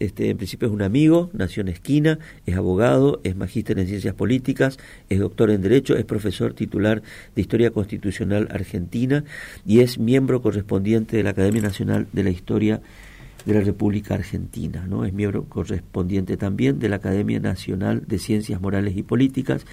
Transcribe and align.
es, 0.00 0.06
este, 0.08 0.30
en 0.30 0.36
principio 0.36 0.68
es 0.68 0.74
un 0.74 0.82
amigo, 0.82 1.30
nació 1.32 1.62
en 1.62 1.68
Esquina, 1.68 2.18
es 2.46 2.56
abogado, 2.56 3.20
es 3.24 3.36
magíster 3.36 3.78
en 3.78 3.86
ciencias 3.86 4.14
políticas, 4.14 4.78
es 5.08 5.18
doctor 5.18 5.50
en 5.50 5.62
Derecho, 5.62 5.96
es 5.96 6.04
profesor 6.04 6.54
titular 6.54 7.02
de 7.34 7.40
Historia 7.40 7.70
Constitucional 7.70 8.48
Argentina 8.50 9.24
y 9.66 9.80
es 9.80 9.98
miembro 9.98 10.42
correspondiente 10.42 11.16
de 11.16 11.22
la 11.22 11.30
Academia 11.30 11.62
Nacional 11.62 12.06
de 12.12 12.24
la 12.24 12.30
Historia 12.30 12.80
de 13.44 13.54
la 13.54 13.60
República 13.60 14.14
Argentina, 14.14 14.84
¿no? 14.88 15.04
Es 15.04 15.12
miembro 15.12 15.44
correspondiente 15.44 16.36
también 16.36 16.80
de 16.80 16.88
la 16.88 16.96
Academia 16.96 17.38
Nacional 17.38 18.02
de 18.06 18.18
Ciencias 18.18 18.60
Morales 18.60 18.96
y 18.96 19.04
Políticas. 19.04 19.64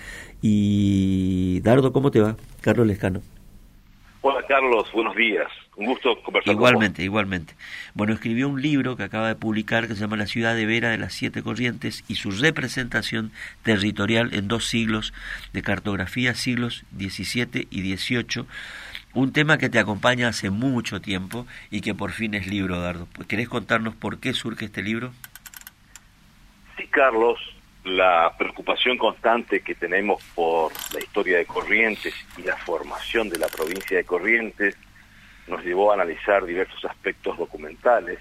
Y 0.43 1.59
Dardo, 1.61 1.91
¿cómo 1.91 2.11
te 2.11 2.21
va? 2.21 2.35
Carlos 2.61 2.85
Lescano. 2.85 3.21
Hola 4.21 4.45
Carlos, 4.47 4.87
buenos 4.93 5.15
días. 5.15 5.47
Un 5.75 5.87
gusto 5.87 6.21
conversar 6.21 6.53
Igualmente, 6.53 6.97
con 6.97 7.05
igualmente. 7.05 7.55
Bueno, 7.93 8.13
escribió 8.13 8.47
un 8.47 8.61
libro 8.61 8.95
que 8.95 9.03
acaba 9.03 9.27
de 9.27 9.35
publicar 9.35 9.87
que 9.87 9.95
se 9.95 10.01
llama 10.01 10.17
La 10.17 10.27
ciudad 10.27 10.55
de 10.55 10.65
Vera 10.65 10.89
de 10.89 10.99
las 10.99 11.13
siete 11.13 11.41
corrientes 11.41 12.03
y 12.07 12.15
su 12.15 12.31
representación 12.31 13.31
territorial 13.63 14.33
en 14.33 14.47
dos 14.47 14.67
siglos 14.67 15.13
de 15.51 15.61
cartografía, 15.63 16.35
siglos 16.35 16.85
XVII 16.95 17.67
y 17.71 17.95
XVIII 17.95 18.45
un 19.13 19.31
tema 19.31 19.57
que 19.57 19.69
te 19.69 19.79
acompaña 19.79 20.27
hace 20.27 20.49
mucho 20.49 20.99
tiempo 20.99 21.45
y 21.69 21.81
que 21.81 21.93
por 21.93 22.11
fin 22.11 22.33
es 22.33 22.47
libro, 22.47 22.81
Dardo. 22.81 23.07
¿Querés 23.27 23.47
contarnos 23.47 23.95
por 23.95 24.19
qué 24.19 24.33
surge 24.33 24.65
este 24.65 24.81
libro? 24.81 25.11
Sí, 26.77 26.87
Carlos, 26.87 27.39
la 27.83 28.33
preocupación 28.37 28.97
constante 28.97 29.61
que 29.61 29.75
tenemos 29.75 30.23
por 30.33 30.71
la 30.93 30.99
historia 30.99 31.37
de 31.37 31.45
Corrientes 31.45 32.13
y 32.37 32.41
la 32.41 32.57
formación 32.57 33.29
de 33.29 33.37
la 33.37 33.47
provincia 33.47 33.97
de 33.97 34.03
Corrientes 34.03 34.75
nos 35.47 35.63
llevó 35.63 35.91
a 35.91 35.95
analizar 35.95 36.45
diversos 36.45 36.83
aspectos 36.85 37.37
documentales 37.37 38.19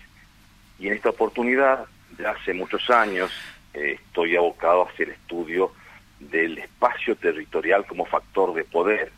y 0.79 0.89
en 0.89 0.95
esta 0.95 1.11
oportunidad, 1.11 1.87
de 2.11 2.27
hace 2.27 2.53
muchos 2.53 2.91
años, 2.91 3.31
eh, 3.75 3.99
estoy 4.05 4.37
abocado 4.37 4.89
hacia 4.89 5.05
el 5.05 5.13
estudio 5.13 5.73
del 6.19 6.59
espacio 6.59 7.17
territorial 7.17 7.87
como 7.87 8.05
factor 8.05 8.53
de 8.55 8.65
poder 8.65 9.13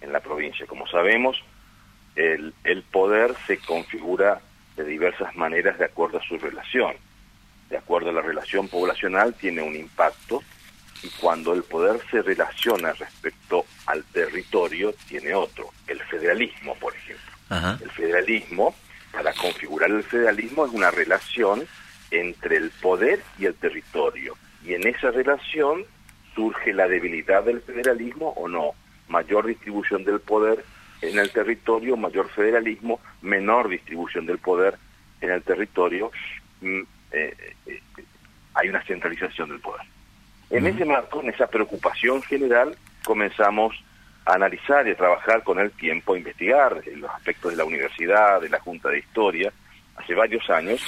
en 0.00 0.12
la 0.12 0.20
provincia. 0.20 0.66
Como 0.66 0.86
sabemos, 0.86 1.42
el 2.14 2.82
poder 2.90 3.34
se 3.46 3.58
configura 3.58 4.40
de 4.76 4.84
diversas 4.84 5.34
maneras 5.36 5.78
de 5.78 5.86
acuerdo 5.86 6.18
a 6.18 6.22
su 6.22 6.38
relación. 6.38 6.94
De 7.68 7.76
acuerdo 7.76 8.10
a 8.10 8.12
la 8.12 8.22
relación 8.22 8.68
poblacional 8.68 9.34
tiene 9.34 9.62
un 9.62 9.74
impacto 9.74 10.42
y 11.02 11.08
cuando 11.20 11.52
el 11.52 11.62
poder 11.62 12.00
se 12.10 12.22
relaciona 12.22 12.92
respecto 12.92 13.64
al 13.86 14.04
territorio 14.04 14.94
tiene 15.08 15.34
otro, 15.34 15.70
el 15.86 16.00
federalismo, 16.00 16.74
por 16.76 16.94
ejemplo. 16.94 17.35
El 17.50 17.90
federalismo, 17.90 18.74
para 19.12 19.32
configurar 19.32 19.90
el 19.90 20.02
federalismo, 20.02 20.66
es 20.66 20.72
una 20.72 20.90
relación 20.90 21.64
entre 22.10 22.56
el 22.56 22.70
poder 22.70 23.22
y 23.38 23.46
el 23.46 23.54
territorio. 23.54 24.36
Y 24.64 24.74
en 24.74 24.86
esa 24.86 25.10
relación 25.10 25.84
surge 26.34 26.72
la 26.72 26.88
debilidad 26.88 27.44
del 27.44 27.60
federalismo 27.62 28.30
o 28.30 28.48
no 28.48 28.72
mayor 29.08 29.46
distribución 29.46 30.04
del 30.04 30.20
poder 30.20 30.64
en 31.02 31.18
el 31.18 31.30
territorio, 31.30 31.96
mayor 31.96 32.28
federalismo, 32.30 33.00
menor 33.22 33.68
distribución 33.68 34.26
del 34.26 34.38
poder 34.38 34.76
en 35.20 35.30
el 35.30 35.42
territorio, 35.42 36.10
mm, 36.60 36.80
eh, 37.12 37.54
eh, 37.66 37.80
hay 38.54 38.68
una 38.68 38.82
centralización 38.84 39.50
del 39.50 39.60
poder. 39.60 39.86
En 40.50 40.66
ese 40.66 40.84
marco, 40.84 41.20
en 41.20 41.30
esa 41.30 41.46
preocupación 41.48 42.22
general, 42.22 42.76
comenzamos 43.04 43.74
a 44.26 44.34
analizar 44.34 44.86
y 44.86 44.90
a 44.90 44.96
trabajar 44.96 45.42
con 45.42 45.58
el 45.58 45.70
tiempo, 45.70 46.14
a 46.14 46.18
investigar 46.18 46.82
los 46.96 47.10
aspectos 47.10 47.52
de 47.52 47.56
la 47.56 47.64
universidad, 47.64 48.40
de 48.40 48.48
la 48.48 48.60
Junta 48.60 48.88
de 48.88 48.98
Historia, 48.98 49.52
hace 49.96 50.14
varios 50.14 50.48
años, 50.50 50.80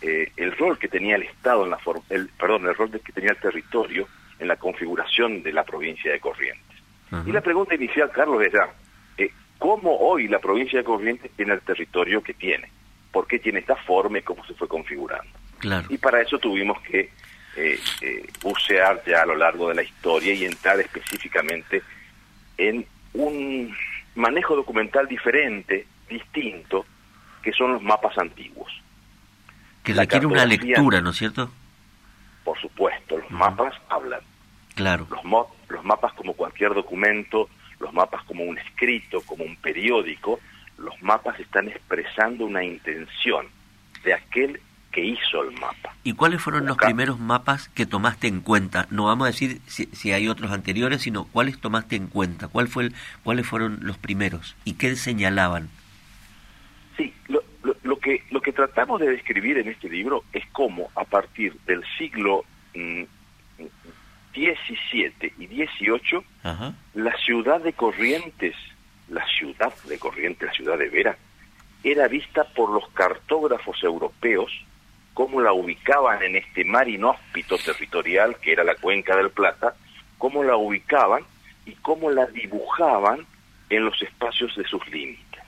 eh, 0.00 0.32
el 0.36 0.56
rol 0.56 0.78
que 0.78 0.88
tenía 0.88 1.16
el 1.16 1.24
Estado 1.24 1.64
en 1.64 1.70
la 1.70 1.78
el, 2.10 2.28
perdón, 2.28 2.66
el 2.66 2.74
rol 2.74 2.90
que 2.90 3.12
tenía 3.12 3.30
el 3.30 3.36
territorio 3.36 4.08
en 4.38 4.48
la 4.48 4.56
configuración 4.56 5.42
de 5.42 5.52
la 5.52 5.64
provincia 5.64 6.10
de 6.10 6.20
Corrientes. 6.20 6.64
Y 7.26 7.32
la 7.32 7.40
pregunta 7.40 7.74
inicial, 7.74 8.10
Carlos, 8.10 8.42
es 8.44 8.52
ya, 8.52 8.68
eh, 9.16 9.30
¿cómo 9.58 9.96
hoy 9.96 10.28
la 10.28 10.38
provincia 10.38 10.78
de 10.78 10.84
Corrientes 10.84 11.30
tiene 11.36 11.54
el 11.54 11.60
territorio 11.60 12.22
que 12.22 12.34
tiene? 12.34 12.70
¿Por 13.10 13.26
qué 13.26 13.38
tiene 13.38 13.60
esta 13.60 13.76
forma 13.76 14.18
y 14.18 14.22
cómo 14.22 14.44
se 14.44 14.54
fue 14.54 14.68
configurando? 14.68 15.30
Y 15.88 15.98
para 15.98 16.20
eso 16.20 16.38
tuvimos 16.38 16.80
que 16.82 17.10
eh, 17.56 17.78
eh, 18.02 18.26
bucear 18.42 19.02
ya 19.06 19.22
a 19.22 19.26
lo 19.26 19.34
largo 19.34 19.68
de 19.68 19.74
la 19.74 19.82
historia 19.82 20.34
y 20.34 20.44
entrar 20.44 20.78
específicamente 20.78 21.82
en 22.58 22.86
un 23.14 23.74
manejo 24.14 24.56
documental 24.56 25.06
diferente, 25.08 25.86
distinto, 26.08 26.84
que 27.42 27.52
son 27.52 27.72
los 27.72 27.82
mapas 27.82 28.18
antiguos. 28.18 28.72
Que 29.82 29.94
requiere 29.94 30.26
una 30.26 30.44
lectura, 30.44 31.00
¿no 31.00 31.10
es 31.10 31.16
cierto? 31.16 31.50
Por 32.44 32.60
supuesto, 32.60 33.16
los 33.16 33.30
mapas 33.30 33.74
hablan. 33.88 34.20
Claro. 34.74 35.06
Los, 35.10 35.22
los 35.68 35.84
mapas 35.84 36.12
como 36.14 36.34
cualquier 36.34 36.74
documento, 36.74 37.48
los 37.80 37.92
mapas 37.92 38.22
como 38.24 38.44
un 38.44 38.58
escrito, 38.58 39.22
como 39.22 39.44
un 39.44 39.56
periódico, 39.56 40.40
los 40.78 41.00
mapas 41.02 41.38
están 41.40 41.68
expresando 41.68 42.44
una 42.44 42.64
intención 42.64 43.46
de 44.04 44.14
aquel 44.14 44.60
que 44.98 45.04
hizo 45.04 45.44
el 45.44 45.52
mapa. 45.52 45.94
¿Y 46.02 46.14
cuáles 46.14 46.42
fueron 46.42 46.66
los 46.66 46.76
primeros 46.76 47.20
mapas 47.20 47.68
que 47.68 47.86
tomaste 47.86 48.26
en 48.26 48.40
cuenta? 48.40 48.88
No 48.90 49.04
vamos 49.04 49.26
a 49.26 49.30
decir 49.30 49.60
si, 49.66 50.12
hay 50.12 50.26
otros 50.26 50.50
anteriores, 50.50 51.02
sino 51.02 51.24
cuáles 51.24 51.60
tomaste 51.60 51.94
en 51.94 52.08
cuenta. 52.08 52.48
¿Cuál 52.48 52.66
fue 52.66 52.84
el, 52.84 52.94
¿Cuáles 53.22 53.46
fueron 53.46 53.78
los 53.82 53.96
primeros 53.96 54.56
y 54.64 54.74
qué 54.74 54.96
señalaban? 54.96 55.68
Sí, 56.96 57.14
lo, 57.28 57.42
lo, 57.84 57.98
que, 58.00 58.24
lo 58.30 58.40
que 58.40 58.52
tratamos 58.52 59.00
de 59.00 59.08
describir 59.10 59.58
en 59.58 59.68
este 59.68 59.88
libro 59.88 60.24
es 60.32 60.44
cómo 60.50 60.90
a 60.96 61.04
partir 61.04 61.54
del 61.66 61.84
siglo 61.96 62.44
mm, 62.74 63.04
17 64.34 65.34
y 65.38 65.46
18, 65.46 66.24
la 66.94 67.16
ciudad 67.18 67.60
de 67.60 67.72
Corrientes, 67.72 68.56
la 69.08 69.24
ciudad 69.26 69.72
de 69.84 69.98
Corrientes, 69.98 70.48
la 70.48 70.54
ciudad 70.54 70.78
de 70.78 70.88
Vera, 70.88 71.16
era 71.84 72.08
vista 72.08 72.44
por 72.44 72.70
los 72.70 72.88
cartógrafos 72.90 73.82
europeos 73.84 74.50
como 75.18 75.40
la 75.40 75.52
ubicaban 75.52 76.22
en 76.22 76.36
este 76.36 76.64
mar 76.64 76.88
inhóspito 76.88 77.58
territorial 77.58 78.36
que 78.36 78.52
era 78.52 78.62
la 78.62 78.76
cuenca 78.76 79.16
del 79.16 79.30
Plata, 79.30 79.74
cómo 80.16 80.44
la 80.44 80.56
ubicaban 80.56 81.24
y 81.66 81.72
cómo 81.72 82.08
la 82.08 82.26
dibujaban 82.26 83.26
en 83.68 83.84
los 83.84 84.00
espacios 84.00 84.54
de 84.54 84.62
sus 84.62 84.86
límites. 84.86 85.42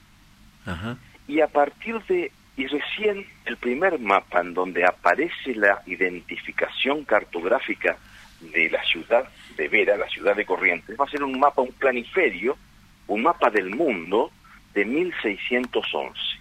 Y 1.28 1.40
a 1.40 1.46
partir 1.46 2.02
de, 2.08 2.32
y 2.56 2.66
recién 2.66 3.24
el 3.44 3.56
primer 3.58 4.00
mapa 4.00 4.40
en 4.40 4.54
donde 4.54 4.84
aparece 4.84 5.54
la 5.54 5.80
identificación 5.86 7.04
cartográfica 7.04 7.96
de 8.40 8.70
la 8.70 8.82
ciudad 8.82 9.28
de 9.56 9.68
Vera, 9.68 9.96
la 9.96 10.08
ciudad 10.08 10.34
de 10.34 10.46
Corrientes, 10.46 10.98
va 10.98 11.04
a 11.04 11.10
ser 11.10 11.22
un 11.22 11.38
mapa, 11.38 11.62
un 11.62 11.72
planiferio, 11.74 12.58
un 13.06 13.22
mapa 13.22 13.50
del 13.50 13.70
mundo 13.70 14.32
de 14.74 14.84
1611. 14.84 16.40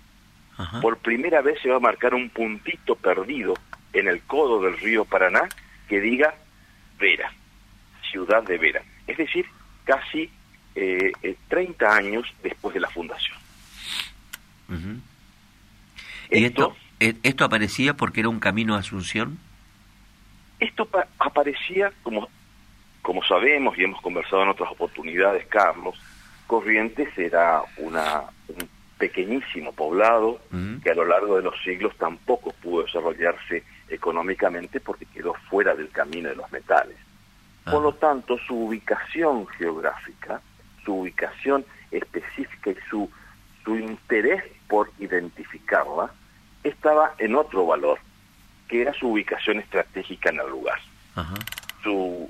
Por 0.82 0.98
primera 0.98 1.42
vez 1.42 1.62
se 1.62 1.70
va 1.70 1.78
a 1.78 1.80
marcar 1.80 2.14
un 2.14 2.30
puntito 2.30 2.96
perdido 2.96 3.54
en 3.94 4.08
el 4.08 4.22
codo 4.24 4.62
del 4.62 4.78
río 4.78 5.06
Paraná 5.06 5.48
que 5.88 6.02
diga 6.02 6.36
Vera, 7.00 7.32
ciudad 8.12 8.44
de 8.44 8.58
Vera. 8.58 8.82
Es 9.08 9.18
decir, 9.18 9.46
casi 9.86 10.30
eh, 10.76 11.12
30 11.48 11.86
eh, 11.86 11.90
años 11.90 12.28
después 12.44 12.74
de 12.74 12.82
la 12.82 12.90
fundación. 12.90 13.38
¿Y 16.30 16.44
esto, 16.44 16.76
eh, 17.00 17.16
esto 17.24 17.46
aparecía 17.46 17.96
porque 17.96 18.20
era 18.20 18.30
un 18.30 18.40
camino 18.40 18.76
a 18.76 18.80
Asunción? 18.80 19.40
Esto 20.60 20.90
aparecía, 21.18 21.92
como, 22.04 22.30
como 23.02 23.24
sabemos 23.24 23.78
y 23.78 23.84
hemos 23.84 24.02
conversado 24.02 24.44
en 24.44 24.50
otras 24.50 24.72
oportunidades, 24.72 25.48
Carlos, 25.48 26.00
Corrientes 26.46 27.18
era 27.18 27.62
una, 27.78 28.24
un 28.50 28.70
pequeñísimo 29.00 29.72
poblado 29.72 30.40
que 30.84 30.92
a 30.92 30.94
lo 30.94 31.06
largo 31.06 31.38
de 31.38 31.42
los 31.42 31.56
siglos 31.64 31.96
tampoco 31.98 32.52
pudo 32.62 32.84
desarrollarse 32.84 33.64
económicamente 33.88 34.82
porque 34.82 35.06
quedó 35.06 35.34
fuera 35.50 35.74
del 35.74 35.90
camino 35.90 36.30
de 36.30 36.36
los 36.36 36.52
metales. 36.52 36.98
Por 37.64 37.82
lo 37.82 37.94
tanto, 37.94 38.38
su 38.46 38.56
ubicación 38.56 39.48
geográfica, 39.48 40.42
su 40.84 40.96
ubicación 40.96 41.66
específica 41.92 42.72
y 42.72 42.78
su, 42.90 43.10
su 43.64 43.78
interés 43.78 44.44
por 44.68 44.92
identificarla 45.00 46.12
estaba 46.64 47.14
en 47.20 47.36
otro 47.36 47.66
valor, 47.66 48.00
que 48.68 48.82
era 48.82 48.94
su 48.94 49.08
ubicación 49.08 49.60
estratégica 49.60 50.30
en 50.30 50.40
el 50.42 50.50
lugar. 50.50 50.80
Su, 51.84 52.30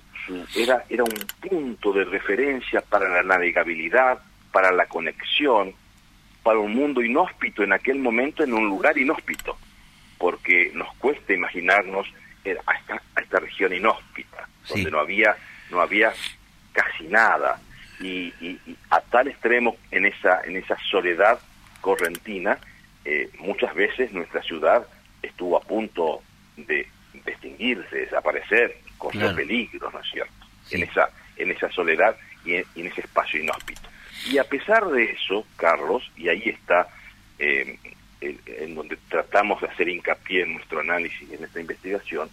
era, 0.55 0.85
era 0.89 1.03
un 1.03 1.25
punto 1.49 1.93
de 1.93 2.05
referencia 2.05 2.81
para 2.81 3.09
la 3.09 3.23
navegabilidad, 3.23 4.19
para 4.51 4.71
la 4.71 4.85
conexión, 4.85 5.73
para 6.43 6.59
un 6.59 6.73
mundo 6.73 7.01
inhóspito 7.01 7.63
en 7.63 7.73
aquel 7.73 7.99
momento, 7.99 8.43
en 8.43 8.53
un 8.53 8.67
lugar 8.67 8.97
inhóspito, 8.97 9.57
porque 10.17 10.71
nos 10.73 10.93
cuesta 10.95 11.33
imaginarnos 11.33 12.07
a 12.65 12.73
esta, 12.73 13.01
a 13.15 13.21
esta 13.21 13.39
región 13.39 13.73
inhóspita, 13.73 14.47
donde 14.67 14.91
no 14.91 14.99
había, 14.99 15.35
no 15.69 15.81
había 15.81 16.13
casi 16.71 17.05
nada, 17.05 17.61
y, 18.01 18.33
a 18.89 19.01
tal 19.01 19.27
extremo 19.27 19.75
en 19.91 20.05
esa, 20.05 20.41
en 20.45 20.55
esa 20.55 20.77
soledad 20.89 21.39
correntina, 21.81 22.57
eh, 23.03 23.29
muchas 23.39 23.73
veces 23.75 24.11
nuestra 24.13 24.41
ciudad 24.41 24.87
estuvo 25.21 25.57
a 25.57 25.61
punto 25.61 26.21
de, 26.55 26.87
extinguirse, 27.25 27.95
desaparecer, 27.95 28.77
correr 28.97 29.35
peligros, 29.35 29.93
¿no 29.93 29.99
es 29.99 30.09
cierto? 30.09 30.33
En 30.71 30.83
esa 30.83 31.09
en 31.39 31.51
esa 31.51 31.71
soledad 31.71 32.15
y 32.45 32.55
en, 32.55 32.65
ese 32.75 33.01
espacio 33.01 33.41
inhóspito. 33.41 33.81
Y 34.27 34.37
a 34.37 34.43
pesar 34.43 34.85
de 34.87 35.11
eso, 35.11 35.45
Carlos, 35.55 36.11
y 36.17 36.27
ahí 36.29 36.43
está 36.45 36.87
eh, 37.37 37.77
en 38.21 38.75
donde 38.75 38.97
tratamos 39.07 39.61
de 39.61 39.67
hacer 39.67 39.87
hincapié 39.87 40.43
en 40.43 40.53
nuestro 40.53 40.81
análisis 40.81 41.29
y 41.29 41.35
en 41.35 41.43
esta 41.43 41.59
investigación, 41.59 42.29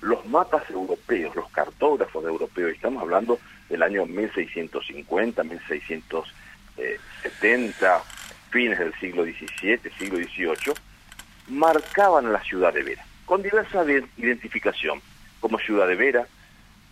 los 0.00 0.24
mapas 0.26 0.68
europeos, 0.70 1.34
los 1.36 1.48
cartógrafos 1.50 2.24
europeos, 2.24 2.72
estamos 2.72 3.02
hablando 3.02 3.38
del 3.68 3.82
año 3.82 4.06
1650, 4.06 5.44
1670, 5.44 8.02
fines 8.50 8.78
del 8.78 8.94
siglo 8.94 9.24
XVII, 9.24 9.80
siglo 9.98 10.16
XVIII, 10.18 10.72
marcaban 11.48 12.32
la 12.32 12.42
ciudad 12.42 12.72
de 12.72 12.82
Vera, 12.82 13.04
con 13.24 13.42
diversa 13.42 13.84
identificación, 14.16 15.02
como 15.40 15.58
ciudad 15.58 15.88
de 15.88 15.96
Vera, 15.96 16.26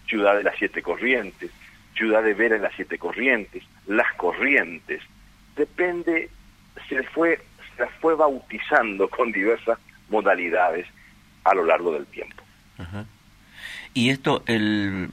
ciudad 0.07 0.37
de 0.37 0.43
las 0.43 0.57
siete 0.57 0.83
corrientes, 0.83 1.51
ciudad 1.95 2.23
de 2.23 2.35
Vera 2.35 2.57
en 2.57 2.63
las 2.63 2.75
siete 2.75 2.99
corrientes, 2.99 3.63
las 3.87 4.13
corrientes, 4.15 5.03
depende, 5.57 6.31
se 6.89 7.03
fue, 7.05 7.41
se 7.77 7.87
fue 8.01 8.15
bautizando 8.15 9.09
con 9.09 9.33
diversas 9.33 9.79
modalidades 10.09 10.87
a 11.45 11.55
lo 11.55 11.65
largo 11.65 11.93
del 11.93 12.07
tiempo. 12.07 12.43
Y 13.95 14.11
esto, 14.11 14.43
el, 14.47 15.11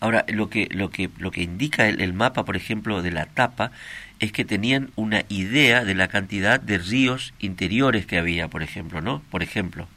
ahora 0.00 0.24
lo 0.28 0.48
que 0.48 0.68
lo 0.70 0.90
que 0.90 1.10
lo 1.18 1.30
que 1.30 1.42
indica 1.42 1.88
el, 1.88 2.12
mapa, 2.12 2.44
por 2.44 2.56
ejemplo, 2.56 3.02
de 3.02 3.10
la 3.10 3.26
tapa, 3.26 3.72
es 4.20 4.30
que 4.32 4.44
tenían 4.44 4.90
una 4.94 5.24
idea 5.28 5.84
de 5.84 5.94
la 5.94 6.08
cantidad 6.08 6.60
de 6.60 6.78
ríos 6.78 7.34
interiores 7.40 8.06
que 8.06 8.18
había, 8.18 8.48
por 8.48 8.62
ejemplo, 8.62 9.00
¿no? 9.00 9.22
Por 9.30 9.42
ejemplo. 9.42 9.88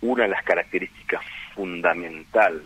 Una 0.00 0.24
de 0.24 0.28
las 0.28 0.44
características 0.44 1.22
fundamental 1.54 2.62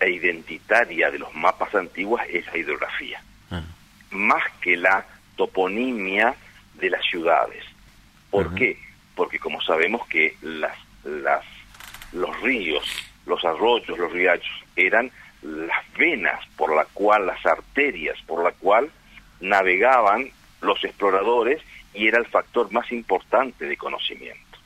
e 0.00 0.10
identitaria 0.10 1.10
de 1.10 1.18
los 1.18 1.34
mapas 1.34 1.74
antiguos 1.74 2.20
es 2.30 2.46
la 2.46 2.56
hidrografía, 2.56 3.22
ah. 3.50 3.62
más 4.10 4.42
que 4.60 4.76
la 4.76 5.04
toponimia 5.36 6.34
de 6.74 6.90
las 6.90 7.04
ciudades. 7.04 7.64
¿Por 8.30 8.54
qué? 8.54 8.78
Porque 9.14 9.38
como 9.38 9.60
sabemos 9.62 10.06
que 10.06 10.36
las, 10.42 10.76
las, 11.04 11.44
los 12.12 12.40
ríos, 12.42 12.84
los 13.26 13.44
arroyos, 13.44 13.98
los 13.98 14.12
riachos 14.12 14.64
eran 14.76 15.10
las 15.42 15.92
venas 15.96 16.40
por 16.56 16.74
la 16.74 16.84
cual, 16.84 17.26
las 17.26 17.44
arterias 17.46 18.18
por 18.26 18.42
la 18.44 18.52
cual 18.52 18.90
navegaban 19.40 20.30
los 20.60 20.82
exploradores 20.84 21.62
y 21.94 22.08
era 22.08 22.18
el 22.18 22.26
factor 22.26 22.70
más 22.72 22.90
importante 22.92 23.66
de 23.66 23.76
conocimiento. 23.76 24.58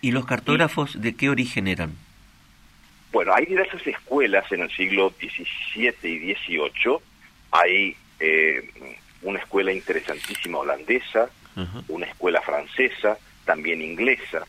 ¿Y 0.00 0.12
los 0.12 0.26
cartógrafos 0.26 1.00
de 1.00 1.14
qué 1.14 1.28
origen 1.28 1.68
eran? 1.68 2.07
Bueno, 3.12 3.34
hay 3.34 3.46
diversas 3.46 3.86
escuelas 3.86 4.50
en 4.52 4.62
el 4.62 4.70
siglo 4.70 5.12
XVII 5.18 5.94
y 6.02 6.34
XVIII. 6.34 6.98
Hay 7.50 7.96
eh, 8.20 8.70
una 9.22 9.38
escuela 9.38 9.72
interesantísima 9.72 10.58
holandesa, 10.58 11.30
una 11.88 12.06
escuela 12.06 12.40
francesa, 12.42 13.18
también 13.44 13.82
inglesa. 13.82 14.46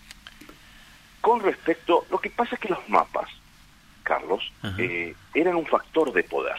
Con 1.22 1.42
respecto, 1.42 2.06
lo 2.12 2.20
que 2.20 2.30
pasa 2.30 2.56
es 2.56 2.62
que 2.62 2.70
los 2.70 2.88
mapas, 2.88 3.30
Carlos, 4.04 4.52
eh, 4.78 5.16
eran 5.34 5.56
un 5.56 5.66
factor 5.66 6.14
de 6.14 6.24
poder. 6.24 6.58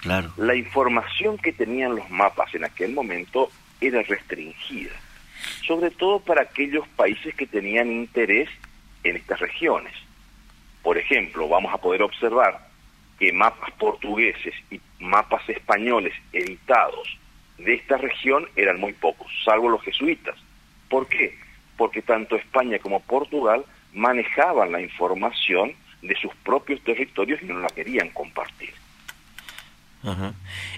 Claro. 0.00 0.32
La 0.36 0.54
información 0.54 1.38
que 1.38 1.52
tenían 1.52 1.96
los 1.96 2.08
mapas 2.10 2.54
en 2.54 2.64
aquel 2.64 2.92
momento 2.92 3.50
era 3.80 4.02
restringida, 4.02 4.92
sobre 5.66 5.90
todo 5.90 6.20
para 6.20 6.42
aquellos 6.42 6.86
países 6.88 7.34
que 7.34 7.46
tenían 7.46 7.90
interés 7.90 8.48
en 9.02 9.16
estas 9.16 9.40
regiones. 9.40 9.94
Por 10.88 10.96
ejemplo, 10.96 11.46
vamos 11.50 11.74
a 11.74 11.76
poder 11.76 12.02
observar 12.02 12.66
que 13.18 13.30
mapas 13.30 13.70
portugueses 13.72 14.54
y 14.70 14.80
mapas 15.00 15.46
españoles 15.46 16.14
editados 16.32 17.14
de 17.58 17.74
esta 17.74 17.98
región 17.98 18.48
eran 18.56 18.80
muy 18.80 18.94
pocos, 18.94 19.30
salvo 19.44 19.68
los 19.68 19.82
jesuitas. 19.82 20.34
¿Por 20.88 21.06
qué? 21.06 21.36
Porque 21.76 22.00
tanto 22.00 22.36
España 22.36 22.78
como 22.78 23.00
Portugal 23.00 23.66
manejaban 23.92 24.72
la 24.72 24.80
información 24.80 25.74
de 26.00 26.16
sus 26.16 26.34
propios 26.36 26.80
territorios 26.80 27.42
y 27.42 27.44
no 27.44 27.58
la 27.58 27.68
querían 27.68 28.08
compartir. 28.08 28.72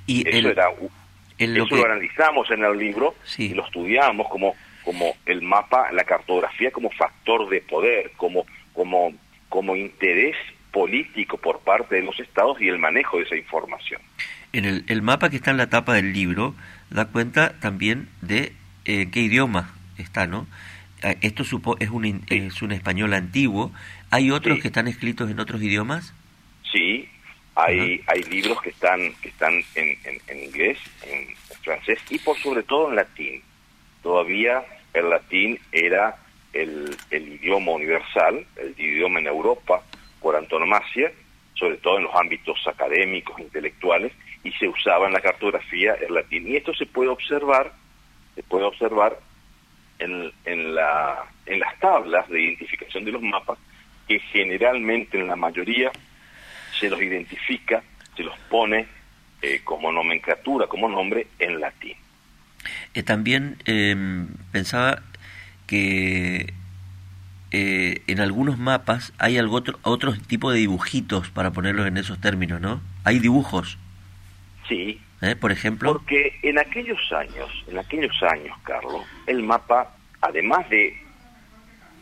Y 0.08 0.28
eso, 0.28 0.48
era, 0.48 0.70
lo, 1.38 1.66
lo 1.66 1.84
analizamos 1.84 2.50
en 2.50 2.64
el 2.64 2.76
libro 2.76 3.14
y 3.38 3.50
lo 3.50 3.64
estudiamos 3.64 4.28
como, 4.28 4.56
como 4.84 5.14
el 5.24 5.40
mapa, 5.40 5.92
la 5.92 6.02
cartografía 6.02 6.72
como 6.72 6.90
factor 6.90 7.48
de 7.48 7.60
poder, 7.60 8.10
como, 8.16 8.44
como 8.72 9.14
como 9.50 9.76
interés 9.76 10.36
político 10.72 11.36
por 11.36 11.60
parte 11.60 11.96
de 11.96 12.02
los 12.02 12.18
estados 12.18 12.58
y 12.62 12.68
el 12.68 12.78
manejo 12.78 13.18
de 13.18 13.24
esa 13.24 13.36
información. 13.36 14.00
En 14.54 14.64
el, 14.64 14.84
el 14.88 15.02
mapa 15.02 15.28
que 15.28 15.36
está 15.36 15.50
en 15.50 15.58
la 15.58 15.68
tapa 15.68 15.92
del 15.92 16.14
libro 16.14 16.54
da 16.88 17.06
cuenta 17.06 17.60
también 17.60 18.08
de 18.22 18.52
eh, 18.86 19.10
qué 19.12 19.20
idioma 19.20 19.74
está, 19.98 20.26
¿no? 20.26 20.46
Ah, 21.02 21.14
esto 21.20 21.44
supo, 21.44 21.76
es, 21.78 21.90
un, 21.90 22.24
es 22.28 22.62
un 22.62 22.72
español 22.72 23.14
antiguo. 23.14 23.72
¿Hay 24.10 24.30
otros 24.30 24.60
que 24.60 24.68
están 24.68 24.88
escritos 24.88 25.30
en 25.30 25.40
otros 25.40 25.62
idiomas? 25.62 26.14
Sí, 26.72 27.08
hay, 27.54 28.02
hay 28.06 28.22
libros 28.24 28.60
que 28.62 28.70
están, 28.70 29.12
que 29.22 29.28
están 29.28 29.62
en, 29.74 29.96
en, 30.04 30.44
inglés, 30.44 30.78
en 31.02 31.34
francés 31.62 31.98
y 32.10 32.18
por 32.18 32.36
sobre 32.38 32.62
todo 32.62 32.90
en 32.90 32.96
latín. 32.96 33.42
Todavía 34.02 34.64
el 34.94 35.10
latín 35.10 35.58
era 35.72 36.16
el, 36.52 36.96
idioma 37.10 37.72
universal, 37.72 38.46
el 38.56 38.74
idioma 38.78 39.20
en 39.20 39.26
Europa 39.26 39.82
por 40.20 40.36
antonomasia, 40.36 41.12
sobre 41.54 41.76
todo 41.78 41.98
en 41.98 42.04
los 42.04 42.14
ámbitos 42.14 42.58
académicos, 42.66 43.38
intelectuales, 43.38 44.12
y 44.42 44.52
se 44.52 44.68
usaba 44.68 45.06
en 45.06 45.12
la 45.12 45.20
cartografía 45.20 45.94
el 45.94 46.14
latín. 46.14 46.48
Y 46.48 46.56
esto 46.56 46.74
se 46.74 46.86
puede 46.86 47.10
observar, 47.10 47.72
se 48.34 48.42
puede 48.42 48.64
observar 48.64 49.18
en, 49.98 50.32
en, 50.44 50.74
la, 50.74 51.24
en 51.46 51.60
las 51.60 51.78
tablas 51.78 52.28
de 52.28 52.40
identificación 52.40 53.04
de 53.04 53.12
los 53.12 53.22
mapas, 53.22 53.58
que 54.08 54.18
generalmente 54.18 55.18
en 55.18 55.28
la 55.28 55.36
mayoría 55.36 55.92
se 56.78 56.88
los 56.88 57.00
identifica, 57.00 57.82
se 58.16 58.22
los 58.22 58.36
pone 58.48 58.86
eh, 59.42 59.60
como 59.64 59.92
nomenclatura, 59.92 60.66
como 60.66 60.88
nombre 60.88 61.28
en 61.38 61.60
latín. 61.60 61.96
Eh, 62.94 63.02
también 63.02 63.56
em, 63.64 64.28
pensaba 64.52 65.02
que 65.70 66.52
eh, 67.52 68.02
en 68.08 68.18
algunos 68.18 68.58
mapas 68.58 69.12
hay 69.18 69.38
algo 69.38 69.54
otro, 69.54 69.78
otro 69.82 70.12
tipo 70.26 70.50
de 70.50 70.58
dibujitos 70.58 71.30
para 71.30 71.52
ponerlos 71.52 71.86
en 71.86 71.96
esos 71.96 72.20
términos, 72.20 72.60
¿no? 72.60 72.80
Hay 73.04 73.20
dibujos. 73.20 73.78
Sí. 74.68 75.00
¿Eh? 75.22 75.36
Por 75.36 75.52
ejemplo. 75.52 75.92
Porque 75.92 76.36
en 76.42 76.58
aquellos 76.58 76.98
años, 77.12 77.48
en 77.68 77.78
aquellos 77.78 78.20
años, 78.24 78.58
Carlos, 78.64 79.04
el 79.28 79.44
mapa, 79.44 79.94
además 80.20 80.68
de 80.70 81.00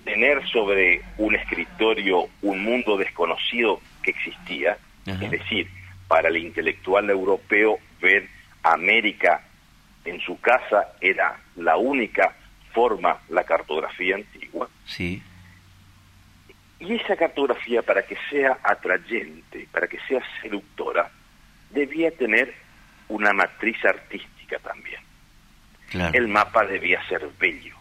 tener 0.03 0.49
sobre 0.49 1.03
un 1.19 1.35
escritorio 1.35 2.27
un 2.41 2.65
mundo 2.65 2.97
desconocido 2.97 3.83
que 4.03 4.13
existía, 4.13 4.79
es 5.05 5.31
decir, 5.31 5.69
para 6.07 6.29
el 6.29 6.39
intelectual 6.39 7.11
europeo 7.11 7.79
ver 8.01 8.29
América 8.63 9.43
en 10.07 10.21
su 10.21 10.41
casa 10.41 10.89
era 11.03 11.39
la 11.57 11.77
única 11.77 12.35
forma 12.73 13.19
la 13.29 13.45
cartografía 13.45 14.17
antigua. 14.17 14.69
Sí. 14.87 15.23
Y 16.81 16.95
esa 16.95 17.17
cartografía, 17.17 17.83
para 17.83 18.03
que 18.03 18.17
sea 18.31 18.59
atrayente, 18.63 19.67
para 19.73 19.89
que 19.89 19.99
sea 20.09 20.23
seductora, 20.43 21.11
debía 21.71 22.11
tener 22.13 22.55
una 23.09 23.33
matriz 23.33 23.85
artística 23.85 24.59
también. 24.61 25.01
El 26.13 26.29
mapa 26.29 26.65
debía 26.65 27.03
ser 27.09 27.27
bello. 27.39 27.75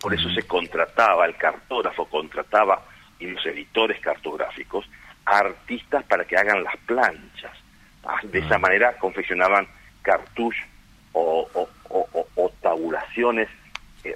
Por 0.00 0.14
eso 0.14 0.28
se 0.30 0.42
contrataba, 0.42 1.24
el 1.26 1.36
cartógrafo 1.36 2.06
contrataba 2.06 2.84
y 3.18 3.26
los 3.26 3.44
editores 3.46 3.98
cartográficos 4.00 4.88
a 5.24 5.38
artistas 5.38 6.04
para 6.04 6.24
que 6.24 6.36
hagan 6.36 6.62
las 6.62 6.76
planchas. 6.78 7.56
Ah, 8.04 8.20
de 8.22 8.38
esa 8.38 8.58
manera 8.58 8.96
confeccionaban 8.98 9.66
cartuchos 10.02 10.64
o, 11.12 11.48
o 11.88 12.52
tabulaciones 12.60 13.48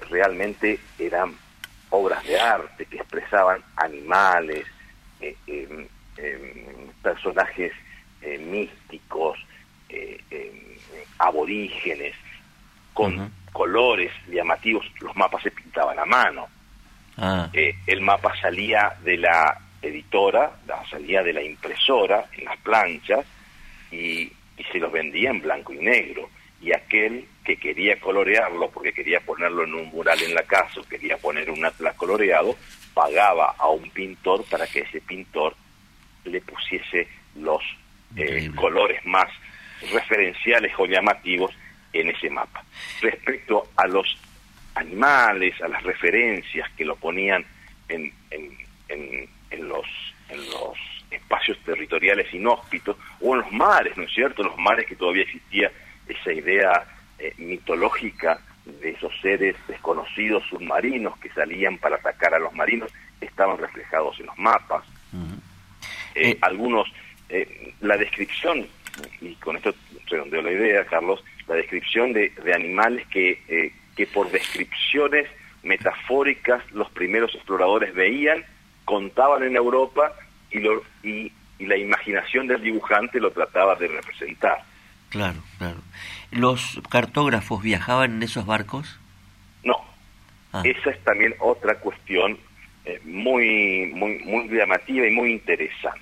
realmente 0.09 0.79
eran 0.99 1.35
obras 1.91 2.23
de 2.23 2.39
arte 2.39 2.85
que 2.85 2.97
expresaban 2.97 3.61
animales, 3.75 4.65
eh, 5.19 5.35
em, 5.47 5.87
em, 6.17 6.87
personajes 7.01 7.71
eh, 8.21 8.37
místicos, 8.37 9.37
eh, 9.89 10.19
em, 10.31 10.77
aborígenes, 11.19 12.15
con 12.93 13.31
colores 13.51 14.11
llamativos, 14.27 14.85
los 14.99 15.15
mapas 15.15 15.43
se 15.43 15.51
pintaban 15.51 15.99
a 15.99 16.05
mano. 16.05 16.47
Ah. 17.17 17.49
el 17.53 18.01
mapa 18.01 18.33
salía 18.39 18.95
de 19.03 19.17
la 19.17 19.59
editora, 19.81 20.53
salía 20.89 21.21
de 21.21 21.33
la 21.33 21.43
impresora 21.43 22.25
en 22.31 22.45
las 22.45 22.57
planchas 22.59 23.25
y 23.91 24.31
se 24.71 24.79
los 24.79 24.91
vendía 24.91 25.29
en 25.29 25.41
blanco 25.41 25.73
y 25.73 25.79
negro 25.79 26.29
y 26.61 26.73
aquel 26.73 27.27
que 27.43 27.57
quería 27.57 27.99
colorearlo 27.99 28.69
porque 28.69 28.93
quería 28.93 29.19
ponerlo 29.19 29.63
en 29.63 29.73
un 29.73 29.89
mural 29.89 30.21
en 30.21 30.35
la 30.35 30.43
casa 30.43 30.79
o 30.79 30.83
quería 30.83 31.17
poner 31.17 31.49
un 31.49 31.65
atlas 31.65 31.95
coloreado, 31.95 32.55
pagaba 32.93 33.55
a 33.57 33.69
un 33.69 33.89
pintor 33.89 34.45
para 34.45 34.67
que 34.67 34.81
ese 34.81 35.01
pintor 35.01 35.55
le 36.25 36.39
pusiese 36.41 37.07
los 37.35 37.63
eh, 38.15 38.51
colores 38.55 39.03
más 39.05 39.29
referenciales 39.91 40.71
o 40.77 40.85
llamativos 40.85 41.51
en 41.93 42.09
ese 42.09 42.29
mapa. 42.29 42.63
Respecto 43.01 43.69
a 43.75 43.87
los 43.87 44.17
animales, 44.75 45.59
a 45.61 45.67
las 45.67 45.81
referencias 45.83 46.69
que 46.77 46.85
lo 46.85 46.95
ponían 46.95 47.43
en, 47.89 48.13
en, 48.29 49.27
en, 49.49 49.67
los, 49.67 49.85
en 50.29 50.49
los 50.49 50.77
espacios 51.09 51.57
territoriales 51.65 52.31
inhóspitos 52.33 52.95
o 53.19 53.33
en 53.33 53.41
los 53.41 53.51
mares, 53.51 53.97
¿no 53.97 54.03
es 54.03 54.13
cierto? 54.13 54.43
Los 54.43 54.57
mares 54.57 54.85
que 54.85 54.95
todavía 54.95 55.23
existía 55.23 55.71
esa 56.11 56.33
idea 56.33 56.85
eh, 57.19 57.33
mitológica 57.37 58.39
de 58.65 58.91
esos 58.91 59.11
seres 59.21 59.55
desconocidos 59.67 60.43
submarinos 60.49 61.17
que 61.19 61.29
salían 61.29 61.77
para 61.77 61.95
atacar 61.95 62.33
a 62.33 62.39
los 62.39 62.53
marinos 62.53 62.91
estaban 63.19 63.57
reflejados 63.57 64.19
en 64.19 64.27
los 64.27 64.37
mapas. 64.37 64.83
Eh, 66.15 66.37
algunos, 66.41 66.91
eh, 67.29 67.73
la 67.81 67.97
descripción, 67.97 68.67
y 69.21 69.35
con 69.35 69.55
esto 69.55 69.73
redondeo 70.07 70.41
la 70.41 70.51
idea, 70.51 70.85
Carlos, 70.85 71.23
la 71.47 71.55
descripción 71.55 72.13
de, 72.13 72.29
de 72.29 72.53
animales 72.53 73.07
que, 73.07 73.73
que 73.95 74.07
por 74.07 74.29
descripciones 74.31 75.27
metafóricas 75.63 76.69
los 76.71 76.89
primeros 76.91 77.33
exploradores 77.35 77.93
veían, 77.93 78.43
contaban 78.85 79.43
en 79.43 79.55
Europa 79.55 80.13
y, 80.49 80.59
lo, 80.59 80.83
y, 81.03 81.31
y 81.59 81.65
la 81.65 81.77
imaginación 81.77 82.47
del 82.47 82.61
dibujante 82.61 83.19
lo 83.19 83.31
trataba 83.31 83.75
de 83.75 83.87
representar. 83.87 84.63
Claro, 85.11 85.43
claro. 85.57 85.81
¿Los 86.31 86.81
cartógrafos 86.89 87.61
viajaban 87.61 88.13
en 88.13 88.23
esos 88.23 88.45
barcos? 88.45 88.97
No. 89.61 89.75
Ah. 90.53 90.63
Esa 90.63 90.91
es 90.91 91.03
también 91.03 91.35
otra 91.39 91.75
cuestión 91.79 92.39
eh, 92.85 92.99
muy, 93.03 93.91
muy, 93.93 94.19
muy 94.19 94.47
llamativa 94.47 95.05
y 95.05 95.11
muy 95.11 95.33
interesante. 95.33 95.99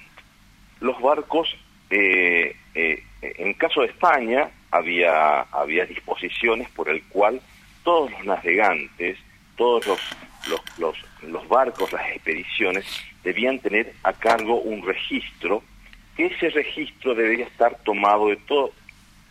Los 0.80 1.01
barcos, 1.01 1.58
eh, 1.89 2.56
eh, 2.75 3.04
en 3.22 3.54
caso 3.56 3.82
de 3.82 3.88
España, 3.88 4.51
había, 4.70 5.42
había 5.42 5.86
disposiciones 5.88 6.70
por 6.70 6.88
el 6.88 7.01
cual 7.06 7.42
todos 7.84 8.12
los 8.12 8.24
navegantes, 8.25 9.18
todos 9.58 9.88
los, 9.88 10.00
los, 10.48 10.62
los, 10.78 11.06
los 11.24 11.48
barcos, 11.48 11.92
las 11.92 12.08
expediciones, 12.12 12.86
debían 13.24 13.58
tener 13.58 13.92
a 14.04 14.13
cargo 14.13 14.62
un 14.62 14.86
registro, 14.86 15.63
que 16.16 16.28
ese 16.28 16.51
registro 16.51 17.16
debía 17.16 17.46
estar 17.46 17.75
tomado 17.84 18.28
de 18.28 18.36
todo, 18.36 18.72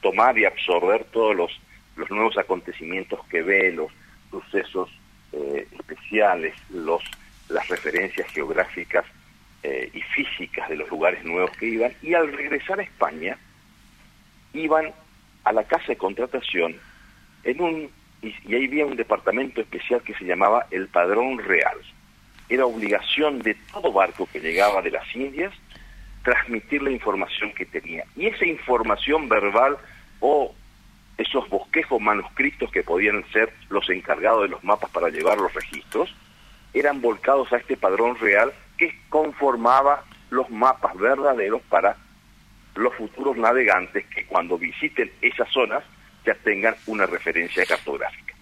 tomar 0.00 0.38
y 0.38 0.45
absorber 0.45 1.05
todos 1.05 1.35
los, 1.35 1.61
los 1.97 2.11
nuevos 2.11 2.37
acontecimientos 2.38 3.21
que 3.28 3.43
ve, 3.43 3.73
los 3.73 3.90
sucesos 4.31 4.90
especiales, 5.33 6.55
los 6.71 7.02
las 7.49 7.67
referencias 7.69 8.28
geográficas 8.31 9.05
eh, 9.62 9.90
y 9.93 10.00
físicas 10.02 10.69
de 10.69 10.76
los 10.76 10.88
lugares 10.90 11.25
nuevos 11.25 11.50
que 11.57 11.67
iban, 11.67 11.93
y 12.02 12.14
al 12.14 12.33
regresar 12.33 12.78
a 12.78 12.83
España, 12.83 13.37
iban 14.52 14.93
a 15.45 15.52
la 15.52 15.64
casa 15.64 15.87
de 15.88 15.97
contratación 15.97 16.76
en 17.45 17.61
un 17.61 17.90
y, 18.21 18.35
ahí 18.52 18.67
había 18.67 18.85
un 18.85 18.97
departamento 18.97 19.61
especial 19.61 20.02
que 20.02 20.14
se 20.14 20.25
llamaba 20.25 20.67
el 20.73 20.88
Padrón 20.88 21.38
Real. 21.38 21.78
Era 22.49 22.67
obligación 22.67 23.38
de 23.40 23.55
todo 23.73 23.93
barco 23.93 24.28
que 24.33 24.40
llegaba 24.40 24.83
de 24.83 24.90
las 24.90 25.14
Indias 25.14 25.55
transmitir 26.22 26.82
la 26.82 26.90
información 26.90 27.52
que 27.52 27.66
tenía. 27.66 28.04
Y 28.16 28.26
esa 28.26 28.46
información 28.46 29.28
verbal 29.28 29.78
o 30.20 30.54
esos 31.16 31.48
bosquejos 31.48 32.00
manuscritos 32.00 32.70
que 32.70 32.82
podían 32.82 33.25
ser 33.32 33.52
los 33.70 33.88
encargados 33.90 34.42
de 34.42 34.48
los 34.48 34.62
mapas 34.62 34.90
para 34.90 35.08
llevar 35.08 35.38
los 35.38 35.52
registros, 35.52 36.14
eran 36.72 37.00
volcados 37.00 37.52
a 37.52 37.56
este 37.56 37.76
padrón 37.76 38.16
real 38.18 38.52
que 38.76 38.96
conformaba 39.08 40.04
los 40.30 40.48
mapas 40.50 40.96
verdaderos 40.96 41.62
para 41.62 41.96
los 42.75 42.94
futuros 42.94 43.37
navegantes 43.37 44.06
que 44.06 44.25
cuando 44.26 44.56
visiten 44.56 45.10
esas 45.20 45.48
zonas 45.50 45.82
ya 46.25 46.34
tengan 46.34 46.76
una 46.87 47.06
referencia 47.06 47.64
cartográfica. 47.66 48.34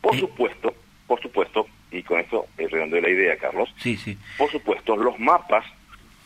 Por 0.00 0.18
supuesto, 0.18 0.74
por 1.06 1.20
supuesto, 1.22 1.66
y 1.90 2.02
con 2.02 2.20
esto 2.20 2.46
es 2.58 2.70
de 2.70 3.00
la 3.00 3.08
idea, 3.08 3.36
Carlos, 3.36 3.72
sí, 3.78 3.96
sí. 3.96 4.18
por 4.36 4.50
supuesto, 4.50 4.96
los 4.96 5.18
mapas 5.18 5.64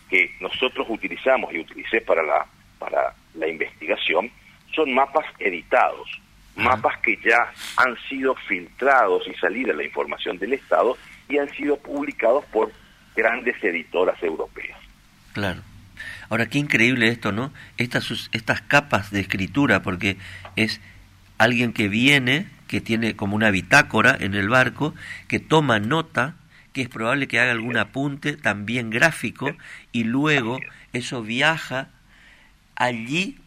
que 0.08 0.34
nosotros 0.40 0.86
utilizamos 0.88 1.52
y 1.52 1.58
utilicé 1.58 2.00
para 2.00 2.22
la, 2.22 2.46
para 2.78 3.14
la 3.34 3.48
investigación 3.48 4.30
son 4.74 4.92
mapas 4.94 5.24
editados, 5.38 6.08
mapas 6.54 6.98
que 6.98 7.18
ya 7.24 7.52
han 7.76 7.96
sido 8.08 8.34
filtrados 8.34 9.26
y 9.26 9.34
salida 9.34 9.72
la 9.72 9.84
información 9.84 10.38
del 10.38 10.52
Estado 10.52 10.96
y 11.28 11.38
han 11.38 11.48
sido 11.54 11.76
publicados 11.78 12.44
por 12.46 12.72
grandes 13.14 13.62
editoras 13.62 14.22
europeas. 14.22 14.78
Claro. 15.32 15.62
Ahora, 16.28 16.46
qué 16.46 16.58
increíble 16.58 17.08
esto, 17.08 17.32
¿no? 17.32 17.52
Estas, 17.78 18.28
estas 18.32 18.60
capas 18.60 19.10
de 19.10 19.20
escritura, 19.20 19.82
porque 19.82 20.16
es 20.56 20.80
alguien 21.38 21.72
que 21.72 21.88
viene, 21.88 22.48
que 22.68 22.80
tiene 22.80 23.16
como 23.16 23.36
una 23.36 23.50
bitácora 23.50 24.16
en 24.18 24.34
el 24.34 24.48
barco, 24.48 24.94
que 25.28 25.38
toma 25.38 25.78
nota, 25.78 26.34
que 26.76 26.82
es 26.82 26.90
probable 26.90 27.26
que 27.26 27.40
haga 27.40 27.52
algún 27.52 27.78
apunte 27.78 28.36
también 28.36 28.90
gráfico, 28.90 29.56
y 29.92 30.04
luego 30.04 30.60
eso 30.92 31.22
viaja 31.22 31.88
allí 32.74 33.38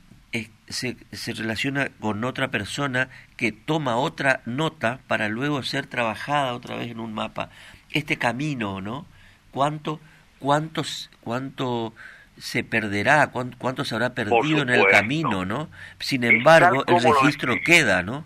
se, 0.67 0.97
se, 1.11 1.33
relaciona 1.33 1.89
con 1.99 2.23
otra 2.23 2.47
persona 2.47 3.09
que 3.37 3.51
toma 3.51 3.97
otra 3.97 4.41
nota 4.47 4.99
para 5.07 5.29
luego 5.29 5.61
ser 5.61 5.85
trabajada 5.85 6.55
otra 6.55 6.75
vez 6.75 6.89
en 6.89 6.99
un 6.99 7.13
mapa. 7.13 7.51
Este 7.91 8.17
camino, 8.17 8.81
¿no? 8.81 9.05
¿Cuánto, 9.51 9.99
cuántos, 10.39 11.11
cuánto 11.21 11.93
se 12.39 12.63
perderá, 12.63 13.27
cuánto, 13.27 13.85
se 13.85 13.93
habrá 13.93 14.15
perdido 14.15 14.63
en 14.63 14.69
el 14.69 14.87
camino, 14.87 15.45
¿no? 15.45 15.69
Sin 15.99 16.23
embargo, 16.23 16.83
el 16.87 17.03
registro 17.03 17.53
queda, 17.63 18.01
¿no? 18.01 18.25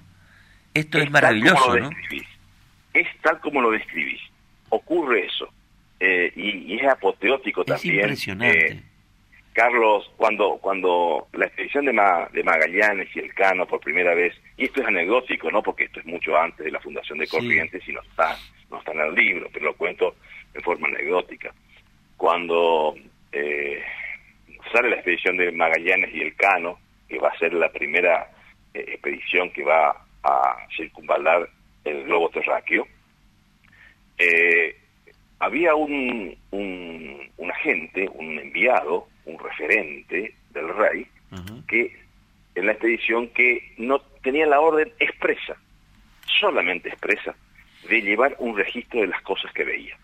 Esto 0.73 0.97
es, 0.97 1.11
maravilloso, 1.11 1.77
¿no? 1.77 1.89
Es 2.93 3.07
tal 3.21 3.41
como 3.41 3.61
lo 3.61 3.71
describís. 3.71 4.21
Ocurre 4.75 5.27
eso. 5.27 5.47
Eh, 5.99 6.31
y, 6.35 6.79
es 6.79 6.87
apoteótico 6.87 7.61
es 7.61 7.67
también. 7.67 8.01
Impresionante. 8.01 8.67
Eh, 8.71 8.83
Carlos, 9.53 10.11
cuando, 10.17 10.57
cuando 10.57 11.27
la 11.33 11.45
expedición 11.45 11.85
de, 11.85 11.91
de 11.91 12.43
Magallanes 12.43 13.07
y 13.15 13.19
el 13.19 13.33
Cano 13.35 13.67
por 13.67 13.79
primera 13.79 14.15
vez, 14.15 14.33
y 14.57 14.65
esto 14.65 14.81
es 14.81 14.87
anecdótico, 14.87 15.51
¿no? 15.51 15.61
Porque 15.61 15.83
esto 15.83 15.99
es 15.99 16.07
mucho 16.07 16.35
antes 16.35 16.65
de 16.65 16.71
la 16.71 16.79
fundación 16.79 17.19
de 17.19 17.27
Corrientes 17.27 17.87
y 17.87 17.93
no 17.93 18.01
está, 18.01 18.35
no 18.71 18.79
está 18.79 18.93
en 18.93 19.01
el 19.01 19.13
libro, 19.13 19.47
pero 19.53 19.65
lo 19.65 19.75
cuento 19.75 20.15
en 20.55 20.61
forma 20.63 20.87
anecdótica. 20.87 21.53
Cuando 22.17 22.95
eh, 23.31 23.83
sale 24.71 24.89
la 24.89 24.95
expedición 24.95 25.37
de 25.37 25.51
Magallanes 25.51 26.15
y 26.15 26.21
el 26.21 26.35
Cano, 26.35 26.79
que 27.07 27.19
va 27.19 27.29
a 27.29 27.37
ser 27.37 27.53
la 27.53 27.71
primera 27.71 28.31
eh, 28.73 28.83
expedición 28.87 29.51
que 29.51 29.63
va 29.63 30.03
a 30.23 30.67
circunvalar 30.75 31.47
el 31.85 32.05
globo 32.05 32.29
terráqueo, 32.29 32.87
eh, 34.17 34.75
había 35.39 35.75
un, 35.75 36.35
un, 36.51 37.31
un 37.37 37.51
agente, 37.51 38.09
un 38.13 38.39
enviado, 38.39 39.07
un 39.25 39.39
referente 39.39 40.33
del 40.51 40.69
rey, 40.75 41.07
que 41.67 41.95
en 42.55 42.65
la 42.65 42.73
expedición 42.73 43.27
que 43.29 43.73
no 43.77 43.99
tenía 44.21 44.45
la 44.45 44.59
orden 44.59 44.91
expresa, 44.99 45.55
solamente 46.39 46.89
expresa, 46.89 47.35
de 47.89 48.01
llevar 48.01 48.35
un 48.39 48.55
registro 48.55 49.01
de 49.01 49.07
las 49.07 49.21
cosas 49.21 49.51
que 49.53 49.63
veía. 49.63 49.97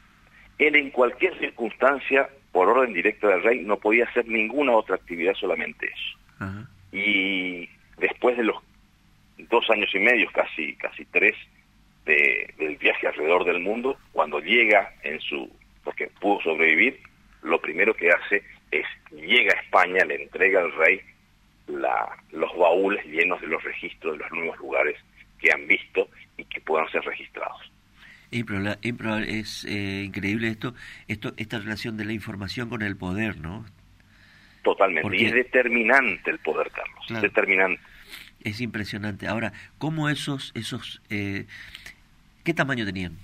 Él 0.58 0.76
en 0.76 0.90
cualquier 0.90 1.38
circunstancia, 1.40 2.30
por 2.52 2.68
orden 2.68 2.94
directa 2.94 3.28
del 3.28 3.44
rey, 3.44 3.62
no 3.62 3.78
podía 3.78 4.06
hacer 4.06 4.28
ninguna 4.28 4.74
otra 4.74 4.96
actividad, 4.96 5.34
solamente 5.36 5.86
eso. 5.86 6.18
Y 6.92 7.70
después 7.98 8.36
de 8.38 8.44
los 8.44 8.58
dos 9.38 9.70
años 9.70 9.90
y 9.94 10.00
medio, 10.00 10.30
casi, 10.32 10.76
casi 10.76 11.06
tres, 11.06 11.36
de, 12.06 12.39
viaje 12.80 13.08
alrededor 13.08 13.46
del 13.46 13.60
mundo, 13.60 13.98
cuando 14.12 14.40
llega 14.40 14.94
en 15.04 15.20
su, 15.22 15.50
porque 15.84 16.08
pudo 16.20 16.42
sobrevivir, 16.42 17.00
lo 17.44 17.60
primero 17.60 17.94
que 17.94 18.10
hace 18.10 18.44
es 18.72 18.86
llega 19.12 19.54
a 19.54 19.62
España, 19.62 20.06
le 20.06 20.24
entrega 20.24 20.62
al 20.62 20.72
rey 20.74 21.02
la, 21.68 22.18
los 22.32 22.56
baúles 22.58 23.06
llenos 23.06 23.40
de 23.42 23.48
los 23.48 23.64
registros 23.64 24.14
de 24.14 24.20
los 24.20 24.32
nuevos 24.32 24.58
lugares 24.58 24.98
que 25.40 25.52
han 25.52 25.68
visto 25.68 26.10
y 26.38 26.44
que 26.46 26.62
puedan 26.62 26.90
ser 26.92 27.04
registrados. 27.04 27.72
Es 28.32 29.66
eh, 29.66 30.04
increíble 30.06 30.50
esto, 30.50 30.76
esto, 31.08 31.34
esta 31.38 31.60
relación 31.60 31.98
de 31.98 32.06
la 32.06 32.14
información 32.14 32.70
con 32.70 32.84
el 32.84 32.96
poder, 32.96 33.40
¿no? 33.40 33.66
Totalmente, 34.62 35.18
y 35.18 35.26
es 35.26 35.34
determinante 35.34 36.30
el 36.30 36.40
poder, 36.40 36.70
Carlos, 36.70 37.22
determinante. 37.22 37.82
Es 38.44 38.62
impresionante. 38.62 39.28
Ahora, 39.28 39.54
¿cómo 39.78 40.10
esos, 40.10 40.52
esos, 40.54 41.02
eh, 41.10 41.46
qué 42.44 42.54
tamaño 42.54 42.86
tenían? 42.86 43.18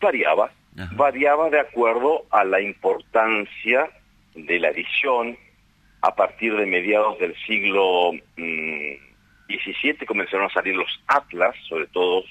Variaba, 0.00 0.50
variaba 0.92 1.50
de 1.50 1.60
acuerdo 1.60 2.26
a 2.30 2.44
la 2.44 2.60
importancia 2.60 3.88
de 4.34 4.58
la 4.58 4.70
edición. 4.70 5.36
A 6.02 6.14
partir 6.14 6.54
de 6.54 6.66
mediados 6.66 7.18
del 7.18 7.34
siglo 7.46 8.12
XVII 8.36 9.46
mm, 9.46 10.04
comenzaron 10.06 10.46
a 10.46 10.52
salir 10.52 10.76
los 10.76 11.02
atlas, 11.06 11.56
sobre 11.66 11.86
todo 11.86 12.24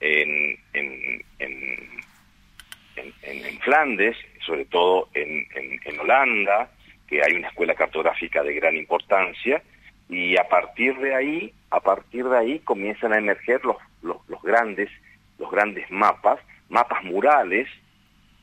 en, 0.00 0.58
en, 0.72 1.24
en, 1.38 2.04
Flandes, 3.60 4.16
sobre 4.44 4.64
todo 4.66 5.08
en, 5.14 5.46
en, 5.84 6.00
Holanda, 6.00 6.68
que 7.08 7.22
hay 7.22 7.34
una 7.34 7.48
escuela 7.48 7.74
cartográfica 7.74 8.42
de 8.42 8.54
gran 8.54 8.76
importancia, 8.76 9.62
y 10.08 10.36
a 10.36 10.48
partir 10.48 10.96
de 10.98 11.14
ahí, 11.14 11.52
a 11.70 11.80
partir 11.80 12.24
de 12.24 12.38
ahí 12.38 12.58
comienzan 12.60 13.12
a 13.12 13.18
emerger 13.18 13.64
los, 13.64 13.76
los, 14.02 14.42
grandes, 14.42 14.90
los 15.38 15.50
grandes 15.50 15.90
mapas, 15.90 16.38
mapas 16.68 17.02
murales, 17.04 17.68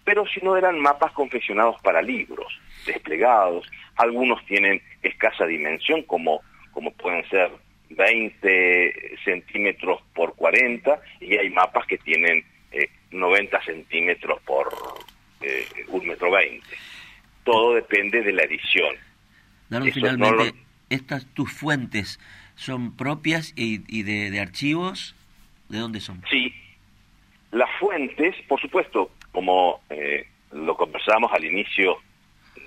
pero 0.03 0.25
si 0.25 0.41
no 0.41 0.57
eran 0.57 0.79
mapas 0.79 1.11
confeccionados 1.11 1.79
para 1.81 2.01
libros, 2.01 2.59
desplegados, 2.85 3.69
algunos 3.95 4.43
tienen 4.45 4.81
escasa 5.03 5.45
dimensión, 5.45 6.01
como, 6.03 6.41
como 6.71 6.91
pueden 6.91 7.27
ser 7.29 7.51
20 7.89 9.17
centímetros 9.23 10.01
por 10.15 10.35
40, 10.35 10.99
y 11.19 11.37
hay 11.37 11.49
mapas 11.51 11.85
que 11.85 11.97
tienen 11.99 12.43
90 13.11 13.57
eh, 13.57 13.59
centímetros 13.65 14.41
por 14.41 14.73
eh, 15.41 15.67
un 15.89 16.07
metro 16.07 16.31
20. 16.31 16.65
Todo 17.43 17.75
depende 17.75 18.21
de 18.21 18.33
la 18.33 18.43
edición. 18.43 18.95
finalmente, 19.93 20.53
estas 20.91 21.25
tus 21.33 21.51
fuentes 21.51 22.19
son 22.55 22.95
propias 22.95 23.53
y, 23.55 24.03
de, 24.03 24.39
archivos, 24.39 25.15
¿de 25.69 25.79
dónde 25.79 25.99
son? 25.99 26.21
Sí, 26.29 26.53
las 27.51 27.69
fuentes, 27.79 28.35
por 28.47 28.61
supuesto, 28.61 29.11
como 29.31 29.81
eh, 29.89 30.27
lo 30.51 30.75
conversamos 30.75 31.31
al 31.33 31.45
inicio 31.45 31.97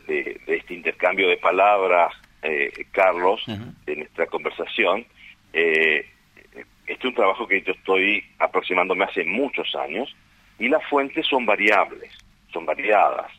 de, 0.06 0.40
este 0.46 0.74
intercambio 0.74 1.28
de 1.28 1.36
palabras, 1.36 2.12
eh, 2.42 2.86
Carlos, 2.90 3.42
de 3.86 3.96
nuestra 3.96 4.26
conversación, 4.26 5.06
eh, 5.52 6.06
este 6.86 6.92
es 6.92 7.04
un 7.04 7.14
trabajo 7.14 7.46
que 7.46 7.62
yo 7.62 7.72
estoy 7.72 8.24
aproximándome 8.38 9.04
hace 9.04 9.24
muchos 9.24 9.74
años 9.74 10.14
y 10.58 10.68
las 10.68 10.84
fuentes 10.84 11.26
son 11.26 11.46
variables, 11.46 12.10
son 12.52 12.66
variadas. 12.66 13.30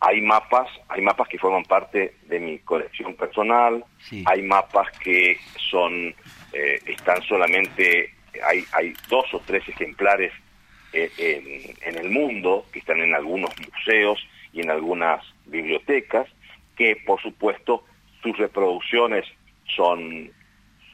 Hay 0.00 0.22
mapas, 0.22 0.68
hay 0.88 1.02
mapas 1.02 1.28
que 1.28 1.38
forman 1.38 1.64
parte 1.64 2.14
de 2.26 2.40
mi 2.40 2.58
colección 2.60 3.14
personal, 3.14 3.84
hay 4.24 4.42
mapas 4.42 4.88
que 4.98 5.38
son, 5.70 6.14
eh, 6.52 6.80
están 6.86 7.22
solamente, 7.22 8.14
hay, 8.42 8.64
hay 8.72 8.94
dos 9.10 9.32
o 9.34 9.40
tres 9.40 9.68
ejemplares 9.68 10.32
eh, 10.94 11.10
en, 11.18 11.76
en 11.86 12.04
el 12.04 12.10
mundo 12.10 12.64
que 12.72 12.78
están 12.78 13.00
en 13.00 13.14
algunos 13.14 13.50
museos 13.60 14.26
y 14.54 14.62
en 14.62 14.70
algunas 14.70 15.22
bibliotecas, 15.44 16.26
que 16.76 16.96
por 17.04 17.20
supuesto 17.20 17.84
sus 18.22 18.36
reproducciones 18.38 19.26
son, 19.76 20.30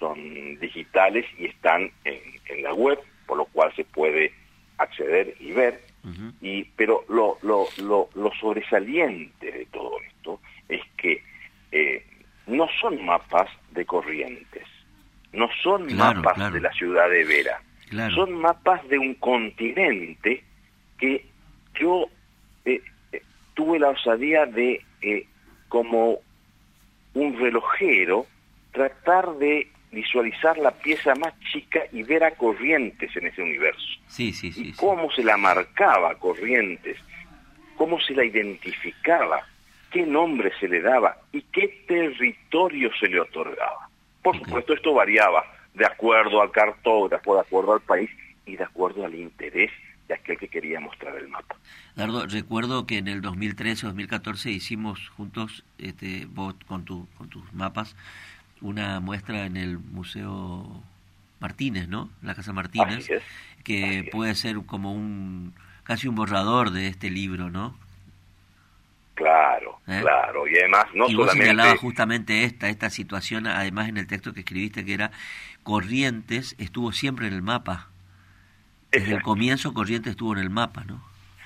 son 0.00 0.58
digitales 0.58 1.24
y 1.38 1.46
están 1.46 1.92
en, 2.04 2.20
en 2.48 2.62
la 2.62 2.74
web, 2.74 2.98
por 3.26 3.38
lo 3.38 3.44
cual 3.46 3.72
se 3.76 3.84
puede 3.84 4.32
acceder 4.78 5.34
y 5.40 5.52
ver 5.52 5.85
y 6.40 6.64
pero 6.76 7.04
lo, 7.08 7.38
lo, 7.42 7.66
lo, 7.78 8.08
lo, 8.14 8.32
sobresaliente 8.34 9.50
de 9.50 9.66
todo 9.66 9.98
esto 10.06 10.40
es 10.68 10.80
que 10.96 11.22
eh, 11.72 12.04
no 12.46 12.68
son 12.80 13.04
mapas 13.04 13.50
de 13.72 13.84
corrientes, 13.84 14.64
no 15.32 15.48
son 15.62 15.94
mapas 15.96 16.52
de 16.52 16.60
la 16.60 16.72
ciudad 16.72 17.10
de 17.10 17.24
Vera, 17.24 17.60
son 18.14 18.34
mapas 18.34 18.86
de 18.88 18.98
un 18.98 19.14
continente 19.14 20.44
que 20.98 21.26
yo 21.78 22.06
eh, 22.64 22.80
eh, 23.12 23.22
tuve 23.54 23.78
la 23.78 23.90
osadía 23.90 24.46
de, 24.46 24.84
como 25.68 26.20
un 27.14 27.38
relojero, 27.38 28.26
tratar 28.72 29.34
de 29.38 29.68
visualizar 29.96 30.58
la 30.58 30.70
pieza 30.70 31.14
más 31.14 31.32
chica 31.50 31.80
y 31.90 32.02
ver 32.02 32.22
a 32.22 32.32
Corrientes 32.32 33.16
en 33.16 33.26
ese 33.26 33.42
universo. 33.42 33.88
Sí, 34.08 34.32
sí, 34.32 34.52
sí. 34.52 34.68
Y 34.68 34.72
cómo 34.74 35.10
se 35.10 35.24
la 35.24 35.38
marcaba 35.38 36.14
Corrientes, 36.16 36.98
cómo 37.76 37.98
se 38.00 38.14
la 38.14 38.24
identificaba, 38.24 39.46
qué 39.90 40.04
nombre 40.04 40.52
se 40.60 40.68
le 40.68 40.82
daba 40.82 41.16
y 41.32 41.40
qué 41.42 41.84
territorio 41.88 42.90
se 43.00 43.08
le 43.08 43.20
otorgaba. 43.20 43.88
Por 44.22 44.36
supuesto, 44.38 44.74
esto 44.74 44.92
variaba 44.92 45.44
de 45.72 45.86
acuerdo 45.86 46.42
al 46.42 46.50
cartógrafo, 46.50 47.34
de 47.34 47.40
acuerdo 47.40 47.72
al 47.72 47.80
país 47.80 48.10
y 48.44 48.56
de 48.56 48.64
acuerdo 48.64 49.04
al 49.04 49.14
interés 49.14 49.70
de 50.08 50.14
aquel 50.14 50.36
que 50.38 50.48
quería 50.48 50.78
mostrar 50.78 51.16
el 51.16 51.28
mapa. 51.28 51.56
Dardo, 51.94 52.26
recuerdo 52.26 52.86
que 52.86 52.98
en 52.98 53.08
el 53.08 53.22
2013 53.22 53.86
o 53.86 53.88
2014 53.88 54.50
hicimos 54.50 55.08
juntos, 55.16 55.64
este, 55.78 56.26
vos 56.28 56.54
con, 56.66 56.84
tu, 56.84 57.08
con 57.16 57.28
tus 57.28 57.52
mapas, 57.54 57.96
una 58.60 59.00
muestra 59.00 59.46
en 59.46 59.56
el 59.56 59.78
Museo 59.78 60.82
Martínez, 61.40 61.88
¿no? 61.88 62.10
La 62.22 62.34
Casa 62.34 62.52
Martínez, 62.52 63.08
que 63.64 64.08
puede 64.10 64.34
ser 64.34 64.56
como 64.66 64.92
un 64.92 65.54
casi 65.84 66.08
un 66.08 66.14
borrador 66.14 66.70
de 66.70 66.88
este 66.88 67.10
libro, 67.10 67.50
¿no? 67.50 67.76
Claro, 69.14 69.78
¿Eh? 69.86 70.00
claro, 70.02 70.46
y 70.46 70.58
además 70.58 70.86
no 70.92 71.08
y 71.08 71.14
vos 71.14 71.32
señalabas 71.32 71.78
justamente 71.78 72.44
esta 72.44 72.68
esta 72.68 72.90
situación, 72.90 73.46
además 73.46 73.88
en 73.88 73.96
el 73.96 74.06
texto 74.06 74.34
que 74.34 74.40
escribiste 74.40 74.84
que 74.84 74.92
era 74.92 75.10
Corrientes 75.62 76.54
estuvo 76.58 76.92
siempre 76.92 77.26
en 77.26 77.32
el 77.32 77.42
mapa. 77.42 77.88
Desde 78.90 79.14
el 79.14 79.22
comienzo 79.22 79.74
Corrientes 79.74 80.12
estuvo 80.12 80.32
en 80.34 80.38
el 80.38 80.50
mapa, 80.50 80.84
¿no? 80.84 81.02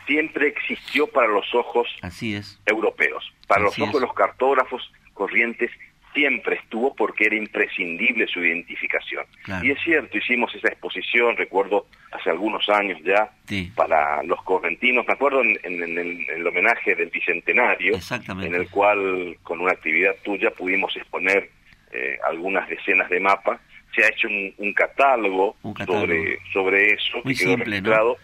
Siempre 0.07 0.49
existió 0.49 1.07
para 1.07 1.29
los 1.29 1.55
ojos 1.55 1.89
Así 2.03 2.35
es. 2.35 2.61
europeos, 2.67 3.33
para 3.47 3.63
los 3.63 3.79
ojos 3.79 3.95
de 3.95 4.01
los 4.01 4.15
cartógrafos 4.15 4.93
Corrientes 5.15 5.71
siempre 6.15 6.57
estuvo 6.57 6.95
porque 6.95 7.27
era 7.27 7.37
imprescindible 7.37 8.27
su 8.27 8.41
identificación. 8.41 9.25
Y 9.63 9.71
es 9.71 9.79
cierto, 9.83 10.19
hicimos 10.19 10.55
esa 10.55 10.69
exposición, 10.69 11.37
recuerdo 11.37 11.87
hace 12.13 12.31
algunos 12.31 12.69
años 12.69 13.01
ya, 13.05 13.31
para 13.75 14.23
los 14.23 14.43
correntinos, 14.43 15.07
me 15.07 15.15
acuerdo 15.15 15.43
en, 15.43 15.59
el, 15.63 16.47
homenaje 16.47 16.95
del 16.95 17.11
Bicentenario, 17.11 17.99
en 18.43 18.55
el 18.55 18.69
cual 18.69 19.37
con 19.43 19.61
una 19.61 19.73
actividad 19.73 20.17
tuya 20.25 20.51
pudimos 20.51 20.97
exponer 20.97 21.51
eh, 21.93 22.19
algunas 22.29 22.69
decenas 22.69 23.09
de 23.11 23.21
mapas, 23.21 23.61
se 23.95 24.05
ha 24.05 24.09
hecho 24.09 24.29
un, 24.29 24.73
catálogo, 24.73 25.57
sobre 25.85 26.39
sobre 26.53 26.93
eso, 26.93 27.21
Muy 27.25 27.35
que 27.35 27.45
quedó 27.45 27.57
simple, 27.57 27.81
¿no? 27.83 28.17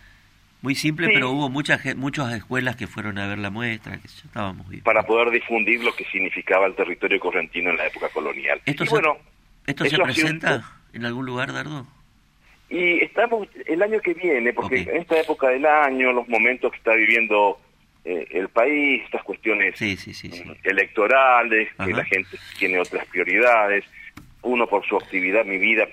Muy 0.63 0.75
simple, 0.75 1.09
pero 1.13 1.31
hubo 1.31 1.49
muchas 1.49 1.95
muchas 1.97 2.33
escuelas 2.33 2.77
que 2.77 2.87
fueron 2.87 3.19
a 3.19 3.27
ver 3.27 3.39
la 3.39 3.51
muestra, 3.51 3.99
que 3.99 4.07
estábamos 4.07 4.69
bien. 4.69 4.83
Para 4.83 5.03
poder 5.03 5.31
difundir 5.31 5.83
lo 5.85 5.95
que 5.95 6.05
significaba 6.05 6.67
el 6.67 6.75
territorio 6.75 7.21
correntino 7.21 7.71
en 7.71 7.77
la 7.77 7.87
época 7.87 8.09
colonial. 8.09 8.61
¿Esto, 8.65 8.85
se, 8.85 8.91
bueno, 8.91 9.17
¿esto 9.67 9.85
se 9.85 9.99
presenta 9.99 10.65
en 10.93 11.05
algún 11.05 11.27
lugar, 11.27 11.53
Dardo? 11.53 11.87
Y 12.69 13.05
estamos 13.05 13.47
el 13.67 13.83
año 13.83 14.01
que 14.01 14.15
viene, 14.15 14.53
porque 14.53 14.79
en 14.79 14.97
esta 14.97 15.21
época 15.21 15.49
del 15.49 15.67
año, 15.67 16.13
los 16.13 16.29
momentos 16.29 16.73
que 16.73 16.79
está 16.79 16.95
viviendo 16.95 17.61
eh, 18.05 18.27
el 18.31 18.49
país, 18.49 19.05
estas 19.05 19.23
cuestiones 19.23 19.81
electorales, 20.63 21.69
que 21.85 21.93
la 21.93 22.05
gente 22.05 22.37
tiene 22.59 22.81
otras 22.81 23.07
prioridades, 23.07 23.85
uno 24.43 24.67
por 24.67 24.85
su 24.87 24.97
actividad, 24.97 25.45
mi 25.45 25.59
vida 25.59 25.87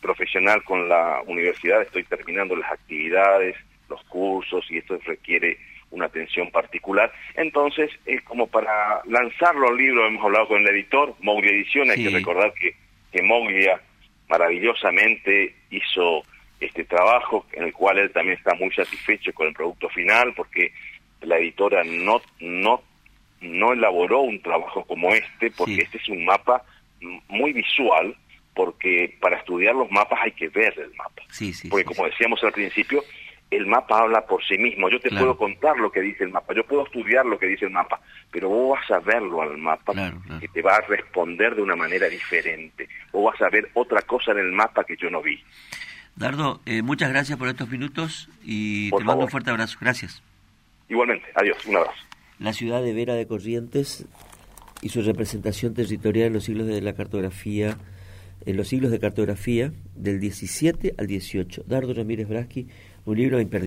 profesional 0.00 0.62
con 0.64 0.88
la 0.88 1.22
universidad, 1.26 1.80
estoy 1.80 2.04
terminando 2.04 2.54
las 2.54 2.70
actividades, 2.70 3.56
los 3.88 4.02
cursos 4.04 4.64
y 4.70 4.78
esto 4.78 4.98
requiere 5.04 5.58
una 5.90 6.06
atención 6.06 6.50
particular. 6.50 7.12
Entonces, 7.36 7.90
es 8.04 8.22
como 8.22 8.46
para 8.46 9.02
lanzarlo 9.06 9.68
al 9.68 9.76
libro, 9.76 10.06
hemos 10.06 10.24
hablado 10.24 10.48
con 10.48 10.60
el 10.60 10.68
editor, 10.68 11.14
Moglia 11.20 11.52
Ediciones, 11.52 11.96
hay 11.96 12.04
que 12.04 12.10
recordar 12.10 12.52
que, 12.54 12.74
que 13.12 13.22
Moglia 13.22 13.80
maravillosamente 14.28 15.54
hizo 15.70 16.24
este 16.60 16.84
trabajo 16.84 17.46
en 17.52 17.64
el 17.64 17.72
cual 17.72 17.98
él 17.98 18.10
también 18.10 18.38
está 18.38 18.54
muy 18.54 18.70
satisfecho 18.72 19.32
con 19.32 19.48
el 19.48 19.54
producto 19.54 19.88
final 19.90 20.32
porque 20.34 20.72
la 21.20 21.38
editora 21.38 21.82
no 21.84 22.22
no 22.40 22.82
no 23.40 23.72
elaboró 23.72 24.20
un 24.20 24.40
trabajo 24.40 24.84
como 24.84 25.12
este 25.14 25.50
porque 25.50 25.82
este 25.82 25.98
es 25.98 26.08
un 26.08 26.24
mapa 26.24 26.64
muy 27.28 27.52
visual 27.52 28.16
porque 28.54 29.16
para 29.20 29.36
estudiar 29.36 29.74
los 29.74 29.90
mapas 29.90 30.20
hay 30.22 30.32
que 30.32 30.48
ver 30.48 30.72
el 30.78 30.94
mapa. 30.94 31.22
Porque 31.68 31.84
como 31.84 32.06
decíamos 32.06 32.42
al 32.44 32.52
principio 32.52 33.02
el 33.54 33.66
mapa 33.66 33.98
habla 33.98 34.26
por 34.26 34.44
sí 34.44 34.58
mismo. 34.58 34.88
Yo 34.88 35.00
te 35.00 35.10
puedo 35.10 35.36
contar 35.36 35.76
lo 35.76 35.90
que 35.90 36.00
dice 36.00 36.24
el 36.24 36.30
mapa, 36.30 36.54
yo 36.54 36.64
puedo 36.64 36.84
estudiar 36.84 37.24
lo 37.26 37.38
que 37.38 37.46
dice 37.46 37.64
el 37.64 37.70
mapa, 37.70 38.00
pero 38.30 38.48
vos 38.48 38.78
vas 38.78 38.90
a 38.90 39.00
verlo 39.00 39.42
al 39.42 39.56
mapa 39.58 39.92
que 40.40 40.48
te 40.48 40.62
va 40.62 40.76
a 40.76 40.80
responder 40.80 41.54
de 41.54 41.62
una 41.62 41.76
manera 41.76 42.08
diferente. 42.08 42.88
O 43.12 43.24
vas 43.24 43.40
a 43.40 43.48
ver 43.48 43.70
otra 43.74 44.02
cosa 44.02 44.32
en 44.32 44.38
el 44.38 44.52
mapa 44.52 44.84
que 44.84 44.96
yo 44.96 45.10
no 45.10 45.22
vi. 45.22 45.42
Dardo, 46.16 46.60
eh, 46.64 46.82
muchas 46.82 47.10
gracias 47.10 47.38
por 47.38 47.48
estos 47.48 47.68
minutos 47.68 48.28
y 48.44 48.90
te 48.90 49.04
mando 49.04 49.24
un 49.24 49.30
fuerte 49.30 49.50
abrazo. 49.50 49.78
Gracias. 49.80 50.22
Igualmente, 50.88 51.26
adiós, 51.34 51.64
un 51.66 51.76
abrazo. 51.76 51.98
La 52.38 52.52
ciudad 52.52 52.82
de 52.82 52.92
Vera 52.92 53.14
de 53.14 53.26
Corrientes 53.26 54.06
y 54.80 54.90
su 54.90 55.02
representación 55.02 55.74
territorial 55.74 56.28
en 56.28 56.32
los 56.34 56.44
siglos 56.44 56.66
de 56.66 56.80
la 56.82 56.92
cartografía, 56.94 57.78
en 58.44 58.56
los 58.56 58.68
siglos 58.68 58.90
de 58.90 59.00
cartografía 59.00 59.72
del 59.94 60.20
17 60.20 60.94
al 60.98 61.06
18. 61.06 61.64
Dardo 61.66 61.94
Ramírez 61.94 62.28
Braschi 62.28 62.68
un 63.06 63.16
libro 63.16 63.40
imperdible. 63.40 63.62